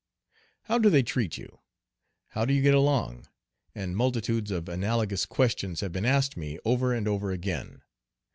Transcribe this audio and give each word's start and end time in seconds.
"How 0.63 0.79
do 0.79 0.89
they 0.89 1.03
treat 1.03 1.37
you?" 1.37 1.59
"How 2.29 2.43
do 2.43 2.55
you 2.55 2.63
get 2.63 2.73
along?" 2.73 3.27
and 3.75 3.95
multitudes 3.95 4.49
of 4.49 4.67
analogous 4.67 5.27
questions 5.27 5.81
have 5.81 5.91
been 5.91 6.05
asked 6.05 6.35
me 6.35 6.57
over 6.65 6.91
and 6.91 7.07
over 7.07 7.29
again. 7.31 7.83